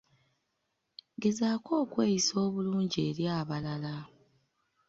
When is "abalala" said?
3.39-3.95